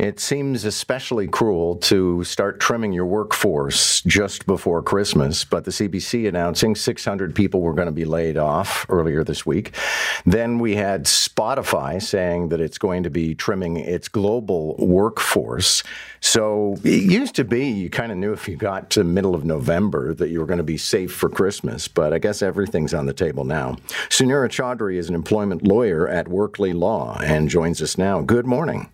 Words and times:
It 0.00 0.18
seems 0.18 0.64
especially 0.64 1.28
cruel 1.28 1.76
to 1.76 2.24
start 2.24 2.58
trimming 2.58 2.94
your 2.94 3.04
workforce 3.04 4.00
just 4.00 4.46
before 4.46 4.82
Christmas, 4.82 5.44
but 5.44 5.66
the 5.66 5.70
CBC 5.70 6.26
announcing 6.26 6.74
600 6.74 7.34
people 7.34 7.60
were 7.60 7.74
going 7.74 7.84
to 7.84 7.92
be 7.92 8.06
laid 8.06 8.38
off 8.38 8.86
earlier 8.88 9.22
this 9.24 9.44
week. 9.44 9.76
Then 10.24 10.58
we 10.58 10.76
had 10.76 11.04
Spotify 11.04 12.00
saying 12.00 12.48
that 12.48 12.62
it's 12.62 12.78
going 12.78 13.02
to 13.02 13.10
be 13.10 13.34
trimming 13.34 13.76
its 13.76 14.08
global 14.08 14.74
workforce. 14.78 15.82
So 16.20 16.78
it 16.82 17.02
used 17.02 17.34
to 17.34 17.44
be 17.44 17.68
you 17.68 17.90
kind 17.90 18.10
of 18.10 18.16
knew 18.16 18.32
if 18.32 18.48
you 18.48 18.56
got 18.56 18.88
to 18.92 19.04
middle 19.04 19.34
of 19.34 19.44
November 19.44 20.14
that 20.14 20.30
you 20.30 20.40
were 20.40 20.46
going 20.46 20.56
to 20.56 20.64
be 20.64 20.78
safe 20.78 21.12
for 21.12 21.28
Christmas, 21.28 21.88
but 21.88 22.14
I 22.14 22.18
guess 22.18 22.40
everything's 22.40 22.94
on 22.94 23.04
the 23.04 23.12
table 23.12 23.44
now. 23.44 23.76
Sunira 24.08 24.48
Chaudhri 24.48 24.96
is 24.96 25.10
an 25.10 25.14
employment 25.14 25.62
lawyer 25.62 26.08
at 26.08 26.26
Workley 26.26 26.72
Law 26.72 27.18
and 27.22 27.50
joins 27.50 27.82
us 27.82 27.98
now. 27.98 28.22
Good 28.22 28.46
morning. 28.46 28.88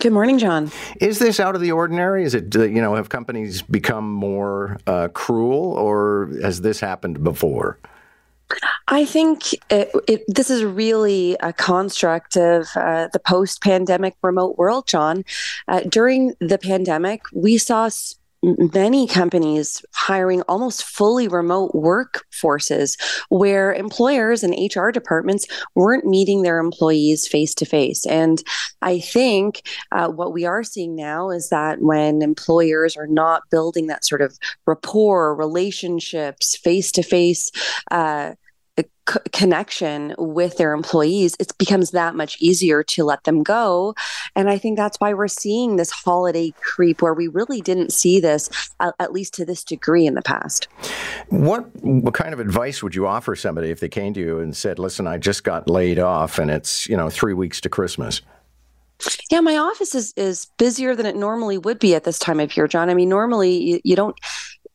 Good 0.00 0.14
morning, 0.14 0.38
John. 0.38 0.70
Is 0.98 1.18
this 1.18 1.38
out 1.38 1.54
of 1.54 1.60
the 1.60 1.72
ordinary? 1.72 2.24
Is 2.24 2.34
it, 2.34 2.56
uh, 2.56 2.62
you 2.62 2.80
know, 2.80 2.94
have 2.94 3.10
companies 3.10 3.60
become 3.60 4.10
more 4.10 4.78
uh, 4.86 5.08
cruel 5.08 5.74
or 5.74 6.30
has 6.40 6.62
this 6.62 6.80
happened 6.80 7.22
before? 7.22 7.78
I 8.88 9.04
think 9.04 9.52
it, 9.68 9.90
it, 10.08 10.24
this 10.26 10.48
is 10.48 10.64
really 10.64 11.36
a 11.40 11.52
construct 11.52 12.38
of 12.38 12.66
uh, 12.76 13.08
the 13.12 13.20
post 13.20 13.62
pandemic 13.62 14.16
remote 14.22 14.56
world, 14.56 14.86
John. 14.86 15.22
Uh, 15.68 15.80
during 15.80 16.34
the 16.40 16.56
pandemic, 16.56 17.20
we 17.34 17.58
saw 17.58 17.90
many 18.42 19.06
companies 19.06 19.84
hiring 19.94 20.42
almost 20.42 20.84
fully 20.84 21.28
remote 21.28 21.72
workforces 21.72 22.98
where 23.28 23.72
employers 23.72 24.42
and 24.42 24.54
HR 24.74 24.90
departments 24.90 25.46
weren't 25.74 26.06
meeting 26.06 26.42
their 26.42 26.58
employees 26.58 27.28
face 27.28 27.54
to 27.56 27.66
face. 27.66 28.06
And 28.06 28.42
I 28.82 29.00
think 29.00 29.62
uh, 29.92 30.08
what 30.08 30.32
we 30.32 30.46
are 30.46 30.64
seeing 30.64 30.94
now 30.96 31.30
is 31.30 31.50
that 31.50 31.80
when 31.80 32.22
employers 32.22 32.96
are 32.96 33.06
not 33.06 33.42
building 33.50 33.88
that 33.88 34.04
sort 34.04 34.22
of 34.22 34.38
rapport, 34.66 35.34
relationships, 35.34 36.56
face 36.56 36.90
to 36.92 37.02
face, 37.02 37.50
connection 39.32 40.14
with 40.18 40.56
their 40.56 40.72
employees, 40.72 41.36
it 41.40 41.52
becomes 41.58 41.90
that 41.90 42.14
much 42.14 42.36
easier 42.40 42.82
to 42.84 43.04
let 43.04 43.24
them 43.24 43.42
go. 43.42 43.94
And 44.36 44.48
I 44.48 44.58
think 44.58 44.76
that's 44.76 44.98
why 44.98 45.14
we're 45.14 45.28
seeing 45.28 45.76
this 45.76 45.90
holiday 45.90 46.52
creep 46.60 47.02
where 47.02 47.14
we 47.14 47.28
really 47.28 47.60
didn't 47.60 47.92
see 47.92 48.20
this, 48.20 48.48
uh, 48.78 48.92
at 48.98 49.12
least 49.12 49.34
to 49.34 49.44
this 49.44 49.64
degree 49.64 50.06
in 50.06 50.14
the 50.14 50.22
past. 50.22 50.68
What, 51.28 51.74
what 51.84 52.14
kind 52.14 52.32
of 52.32 52.40
advice 52.40 52.82
would 52.82 52.94
you 52.94 53.06
offer 53.06 53.34
somebody 53.34 53.70
if 53.70 53.80
they 53.80 53.88
came 53.88 54.14
to 54.14 54.20
you 54.20 54.38
and 54.38 54.56
said, 54.56 54.78
listen, 54.78 55.06
I 55.06 55.18
just 55.18 55.44
got 55.44 55.68
laid 55.68 55.98
off 55.98 56.38
and 56.38 56.50
it's, 56.50 56.88
you 56.88 56.96
know, 56.96 57.10
three 57.10 57.34
weeks 57.34 57.60
to 57.62 57.68
Christmas? 57.68 58.22
Yeah, 59.30 59.40
my 59.40 59.56
office 59.56 59.94
is 59.94 60.12
is 60.16 60.46
busier 60.58 60.94
than 60.94 61.06
it 61.06 61.16
normally 61.16 61.56
would 61.56 61.78
be 61.78 61.94
at 61.94 62.04
this 62.04 62.18
time 62.18 62.38
of 62.38 62.54
year, 62.54 62.68
John. 62.68 62.90
I 62.90 62.94
mean, 62.94 63.08
normally 63.08 63.56
you, 63.56 63.80
you 63.82 63.96
don't 63.96 64.14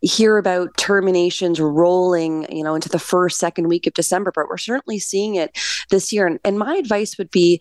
hear 0.05 0.37
about 0.37 0.77
terminations 0.77 1.59
rolling, 1.59 2.45
you 2.55 2.63
know, 2.63 2.75
into 2.75 2.89
the 2.89 2.99
first, 2.99 3.39
second 3.39 3.67
week 3.67 3.87
of 3.87 3.93
December, 3.93 4.31
but 4.33 4.47
we're 4.47 4.57
certainly 4.57 4.99
seeing 4.99 5.35
it 5.35 5.57
this 5.89 6.13
year. 6.13 6.27
And, 6.27 6.39
and 6.43 6.59
my 6.59 6.75
advice 6.75 7.17
would 7.17 7.31
be 7.31 7.59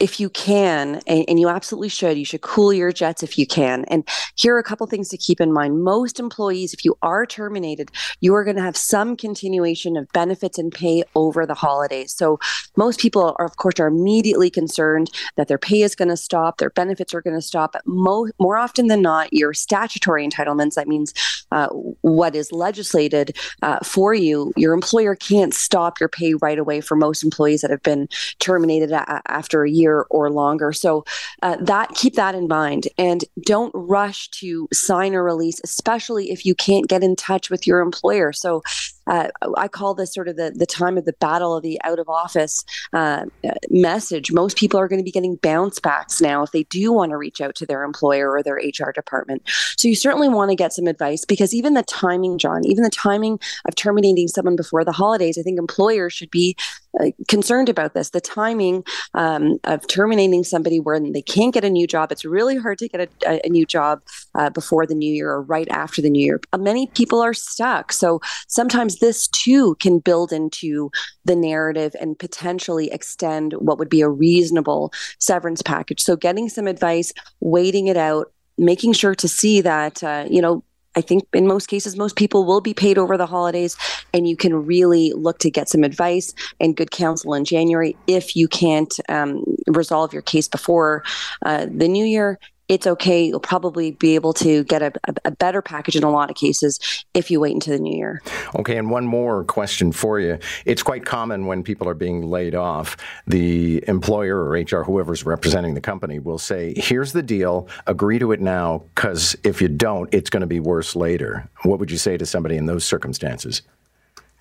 if 0.00 0.18
you 0.18 0.28
can, 0.28 1.00
and, 1.06 1.24
and, 1.28 1.38
you 1.38 1.48
absolutely 1.48 1.88
should, 1.88 2.18
you 2.18 2.24
should 2.24 2.40
cool 2.40 2.72
your 2.72 2.92
jets 2.92 3.22
if 3.22 3.38
you 3.38 3.46
can. 3.46 3.84
And 3.86 4.06
here 4.36 4.54
are 4.54 4.58
a 4.58 4.64
couple 4.64 4.86
things 4.86 5.08
to 5.10 5.16
keep 5.16 5.40
in 5.40 5.52
mind. 5.52 5.82
Most 5.82 6.18
employees, 6.18 6.74
if 6.74 6.84
you 6.84 6.96
are 7.02 7.26
terminated, 7.26 7.90
you 8.20 8.34
are 8.34 8.44
going 8.44 8.56
to 8.56 8.62
have 8.62 8.76
some 8.76 9.16
continuation 9.16 9.96
of 9.96 10.10
benefits 10.12 10.58
and 10.58 10.72
pay 10.72 11.04
over 11.14 11.46
the 11.46 11.54
holidays. 11.54 12.12
So 12.12 12.38
most 12.76 12.98
people 12.98 13.34
are, 13.38 13.46
of 13.46 13.56
course, 13.56 13.78
are 13.78 13.86
immediately 13.86 14.50
concerned 14.50 15.10
that 15.36 15.48
their 15.48 15.58
pay 15.58 15.82
is 15.82 15.94
going 15.94 16.08
to 16.08 16.16
stop, 16.16 16.58
their 16.58 16.70
benefits 16.70 17.14
are 17.14 17.22
going 17.22 17.36
to 17.36 17.42
stop. 17.42 17.72
But 17.72 17.82
mo- 17.86 18.30
more 18.40 18.56
often 18.56 18.88
than 18.88 19.02
not, 19.02 19.32
your 19.32 19.54
statutory 19.54 20.26
entitlements, 20.26 20.74
that 20.74 20.88
means 20.88 21.14
uh, 21.52 21.68
what 21.68 22.34
is 22.34 22.50
legislated 22.50 23.36
uh, 23.62 23.78
for 23.84 24.12
you, 24.14 24.52
your 24.56 24.72
employer 24.72 25.14
can't 25.14 25.54
stop 25.54 26.00
your 26.00 26.08
pay 26.08 26.34
right 26.34 26.58
away 26.58 26.80
for 26.80 26.96
most 26.96 27.22
employees 27.22 27.60
that 27.60 27.70
have 27.70 27.82
been 27.82 28.08
terminated 28.40 28.90
a- 28.90 29.22
after 29.28 29.62
a 29.62 29.70
year 29.70 29.93
year 29.94 30.06
or 30.10 30.30
longer. 30.30 30.72
So 30.72 31.04
uh, 31.42 31.56
that 31.60 31.90
keep 31.94 32.14
that 32.14 32.34
in 32.34 32.48
mind 32.48 32.88
and 32.98 33.24
don't 33.46 33.72
rush 33.74 34.28
to 34.40 34.68
sign 34.72 35.14
a 35.14 35.22
release, 35.22 35.60
especially 35.64 36.30
if 36.30 36.44
you 36.44 36.54
can't 36.54 36.88
get 36.88 37.02
in 37.02 37.16
touch 37.16 37.50
with 37.50 37.66
your 37.66 37.80
employer. 37.80 38.32
So 38.32 38.62
uh, 39.06 39.28
I 39.56 39.68
call 39.68 39.94
this 39.94 40.12
sort 40.12 40.28
of 40.28 40.36
the, 40.36 40.52
the 40.54 40.66
time 40.66 40.98
of 40.98 41.04
the 41.04 41.12
battle 41.14 41.56
of 41.56 41.62
the 41.62 41.80
out 41.84 41.98
of 41.98 42.08
office 42.08 42.64
uh, 42.92 43.24
message. 43.70 44.32
Most 44.32 44.56
people 44.56 44.80
are 44.80 44.88
going 44.88 45.00
to 45.00 45.04
be 45.04 45.10
getting 45.10 45.36
bounce 45.36 45.78
backs 45.78 46.20
now 46.20 46.42
if 46.42 46.52
they 46.52 46.64
do 46.64 46.92
want 46.92 47.10
to 47.10 47.16
reach 47.16 47.40
out 47.40 47.54
to 47.56 47.66
their 47.66 47.82
employer 47.82 48.30
or 48.30 48.42
their 48.42 48.56
HR 48.56 48.92
department. 48.92 49.42
So 49.76 49.88
you 49.88 49.96
certainly 49.96 50.28
want 50.28 50.50
to 50.50 50.56
get 50.56 50.72
some 50.72 50.86
advice 50.86 51.24
because 51.24 51.54
even 51.54 51.74
the 51.74 51.82
timing, 51.82 52.38
John, 52.38 52.64
even 52.64 52.84
the 52.84 52.90
timing 52.90 53.38
of 53.66 53.74
terminating 53.74 54.28
someone 54.28 54.56
before 54.56 54.84
the 54.84 54.92
holidays, 54.92 55.38
I 55.38 55.42
think 55.42 55.58
employers 55.58 56.12
should 56.12 56.30
be 56.30 56.56
uh, 57.00 57.10
concerned 57.28 57.68
about 57.68 57.94
this. 57.94 58.10
The 58.10 58.20
timing 58.20 58.84
um, 59.14 59.58
of 59.64 59.86
terminating 59.86 60.44
somebody 60.44 60.80
when 60.80 61.12
they 61.12 61.22
can't 61.22 61.52
get 61.52 61.64
a 61.64 61.70
new 61.70 61.86
job, 61.86 62.12
it's 62.12 62.24
really 62.24 62.56
hard 62.56 62.78
to 62.78 62.88
get 62.88 63.10
a, 63.26 63.40
a 63.44 63.48
new 63.48 63.66
job 63.66 64.00
uh, 64.34 64.50
before 64.50 64.86
the 64.86 64.94
new 64.94 65.12
year 65.12 65.30
or 65.30 65.42
right 65.42 65.68
after 65.70 66.00
the 66.00 66.10
new 66.10 66.24
year. 66.24 66.40
Many 66.56 66.86
people 66.88 67.20
are 67.20 67.34
stuck. 67.34 67.92
So 67.92 68.20
sometimes 68.46 68.93
sometimes 68.94 69.00
this 69.00 69.28
too 69.28 69.76
can 69.80 69.98
build 69.98 70.32
into 70.32 70.90
the 71.24 71.36
narrative 71.36 71.94
and 72.00 72.18
potentially 72.18 72.90
extend 72.90 73.52
what 73.54 73.78
would 73.78 73.88
be 73.88 74.02
a 74.02 74.08
reasonable 74.08 74.92
severance 75.18 75.62
package. 75.62 76.02
So, 76.02 76.16
getting 76.16 76.48
some 76.48 76.66
advice, 76.66 77.12
waiting 77.40 77.88
it 77.88 77.96
out, 77.96 78.32
making 78.58 78.94
sure 78.94 79.14
to 79.14 79.28
see 79.28 79.60
that, 79.62 80.02
uh, 80.02 80.26
you 80.28 80.42
know, 80.42 80.62
I 80.96 81.00
think 81.00 81.24
in 81.32 81.48
most 81.48 81.66
cases, 81.66 81.96
most 81.96 82.14
people 82.14 82.44
will 82.44 82.60
be 82.60 82.72
paid 82.72 82.98
over 82.98 83.16
the 83.16 83.26
holidays, 83.26 83.76
and 84.12 84.28
you 84.28 84.36
can 84.36 84.54
really 84.54 85.12
look 85.12 85.38
to 85.40 85.50
get 85.50 85.68
some 85.68 85.82
advice 85.82 86.32
and 86.60 86.76
good 86.76 86.92
counsel 86.92 87.34
in 87.34 87.44
January 87.44 87.96
if 88.06 88.36
you 88.36 88.46
can't 88.46 88.94
um, 89.08 89.44
resolve 89.66 90.12
your 90.12 90.22
case 90.22 90.46
before 90.46 91.02
uh, 91.44 91.66
the 91.68 91.88
new 91.88 92.04
year 92.04 92.38
it's 92.68 92.86
okay. 92.86 93.24
You'll 93.24 93.40
probably 93.40 93.92
be 93.92 94.14
able 94.14 94.32
to 94.34 94.64
get 94.64 94.82
a, 94.82 94.92
a, 95.24 95.30
better 95.30 95.60
package 95.60 95.96
in 95.96 96.02
a 96.02 96.10
lot 96.10 96.30
of 96.30 96.36
cases 96.36 97.04
if 97.12 97.30
you 97.30 97.40
wait 97.40 97.52
until 97.52 97.74
the 97.74 97.82
new 97.82 97.96
year. 97.96 98.22
Okay, 98.54 98.78
and 98.78 98.90
one 98.90 99.06
more 99.06 99.44
question 99.44 99.92
for 99.92 100.18
you. 100.18 100.38
It's 100.64 100.82
quite 100.82 101.04
common 101.04 101.46
when 101.46 101.62
people 101.62 101.88
are 101.88 101.94
being 101.94 102.22
laid 102.22 102.54
off, 102.54 102.96
the 103.26 103.84
employer 103.86 104.38
or 104.38 104.52
HR, 104.52 104.84
whoever's 104.84 105.26
representing 105.26 105.74
the 105.74 105.80
company, 105.80 106.18
will 106.18 106.38
say, 106.38 106.72
Here's 106.76 107.12
the 107.12 107.22
deal, 107.22 107.68
agree 107.86 108.18
to 108.18 108.32
it 108.32 108.40
now, 108.40 108.84
because 108.94 109.36
if 109.44 109.60
you 109.60 109.68
don't, 109.68 110.12
it's 110.14 110.30
going 110.30 110.40
to 110.40 110.46
be 110.46 110.60
worse 110.60 110.96
later. 110.96 111.48
What 111.62 111.78
would 111.80 111.90
you 111.90 111.98
say 111.98 112.16
to 112.16 112.24
somebody 112.24 112.56
in 112.56 112.66
those 112.66 112.84
circumstances? 112.84 113.62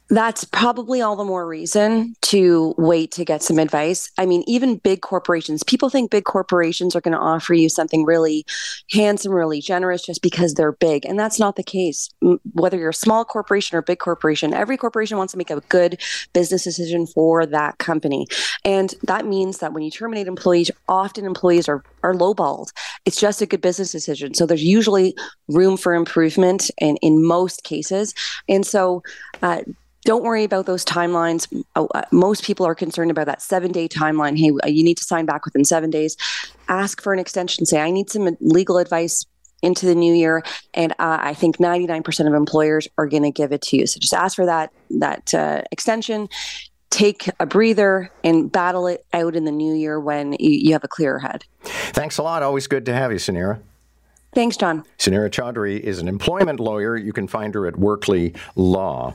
That's 0.10 0.44
probably 0.44 1.02
all 1.02 1.16
the 1.16 1.24
more 1.24 1.48
reason 1.48 2.16
to 2.24 2.76
wait 2.78 3.12
to 3.12 3.24
get 3.24 3.42
some 3.42 3.58
advice. 3.58 4.12
I 4.18 4.26
mean, 4.26 4.44
even 4.48 4.78
big 4.78 5.02
corporations, 5.02 5.64
people 5.64 5.90
think 5.90 6.12
big 6.12 6.26
corporations 6.26 6.96
are 6.96 7.02
going 7.02 7.14
to 7.14 7.20
offer 7.20 7.54
you 7.54 7.70
something 7.70 8.06
really 8.06 8.46
handsome, 8.92 9.32
really 9.32 9.62
generous 9.62 10.04
just 10.04 10.22
because 10.22 10.54
they're 10.54 10.74
big. 10.74 11.06
And 11.06 11.18
that's 11.18 11.40
not 11.40 11.56
the 11.56 11.64
case. 11.64 12.10
Whether 12.54 12.78
you're 12.78 12.90
a 12.90 12.94
small 12.94 13.24
corporation 13.24 13.78
or 13.78 13.82
big 13.82 14.00
corporation, 14.00 14.54
every 14.54 14.78
corporation 14.78 15.18
wants 15.18 15.32
to 15.32 15.38
make 15.38 15.50
a 15.50 15.62
good 15.70 16.00
business 16.34 16.64
decision 16.66 17.08
for 17.08 17.46
that 17.46 17.78
company. 17.78 18.28
And 18.66 18.94
that 19.04 19.26
means 19.26 19.60
that 19.60 19.74
when 19.74 19.84
you 19.84 19.92
terminate 19.92 20.28
employees, 20.28 20.70
often 20.90 21.26
employees 21.26 21.70
are, 21.70 21.82
are 22.04 22.14
lowballed. 22.14 22.72
It's 23.06 23.20
just 23.20 23.42
a 23.42 23.46
good 23.46 23.62
business 23.62 23.92
decision. 23.92 24.34
So 24.34 24.46
there's 24.46 24.64
usually 24.64 25.16
room 25.48 25.78
for 25.78 25.94
improvement 25.96 26.70
in, 26.78 26.98
in 26.98 27.26
most 27.26 27.64
cases. 27.64 28.14
And 28.50 28.66
so, 28.66 29.02
uh, 29.42 29.62
don't 30.06 30.24
worry 30.24 30.44
about 30.44 30.66
those 30.66 30.84
timelines. 30.84 31.48
Oh, 31.76 31.88
uh, 31.96 32.04
most 32.12 32.44
people 32.44 32.66
are 32.66 32.76
concerned 32.76 33.12
about 33.12 33.26
that 33.28 33.42
seven 33.42 33.72
day 33.72 33.88
timeline. 33.88 34.38
Hey, 34.38 34.52
uh, 34.64 34.68
you 34.68 34.84
need 34.84 34.98
to 34.98 35.04
sign 35.04 35.26
back 35.26 35.46
within 35.46 35.64
seven 35.66 35.90
days. 35.90 36.18
Ask 36.68 37.02
for 37.02 37.14
an 37.14 37.20
extension. 37.20 37.66
Say, 37.66 37.80
I 37.80 37.92
need 37.92 38.10
some 38.10 38.36
legal 38.42 38.78
advice 38.78 39.26
into 39.62 39.86
the 39.86 39.96
new 39.96 40.14
year, 40.14 40.44
and 40.74 40.92
uh, 40.94 41.18
I 41.22 41.34
think 41.34 41.58
99% 41.58 42.28
of 42.28 42.34
employers 42.34 42.88
are 42.98 43.08
going 43.08 43.24
to 43.24 43.32
give 43.32 43.54
it 43.54 43.62
to 43.64 43.78
you. 43.78 43.88
So 43.88 44.00
just 44.00 44.14
ask 44.14 44.36
for 44.36 44.46
that 44.46 44.72
that 44.90 45.34
uh, 45.34 45.62
extension. 45.72 46.28
Take 46.90 47.28
a 47.40 47.48
breather 47.48 48.12
and 48.24 48.52
battle 48.52 48.86
it 48.86 49.04
out 49.14 49.36
in 49.36 49.46
the 49.46 49.52
new 49.52 49.74
year 49.74 50.00
when 50.00 50.36
you, 50.40 50.74
have 50.74 50.84
a 50.84 50.88
clearer 50.88 51.18
head. 51.18 51.44
Thanks 51.64 52.20
a 52.20 52.24
lot. 52.24 52.44
Always 52.44 52.68
good 52.68 52.86
to 52.86 52.94
have 52.94 53.12
you, 53.12 53.18
Sunira. 53.18 53.60
Thanks, 54.34 54.58
John. 54.58 54.84
Sunira 54.98 55.30
Chaudhri 55.30 55.80
is 55.80 56.00
an 56.00 56.08
employment 56.08 56.60
lawyer. 56.60 56.96
You 56.96 57.14
can 57.14 57.28
find 57.28 57.54
her 57.54 57.68
at 57.68 57.78
Workley 57.78 58.34
Law. 58.56 59.14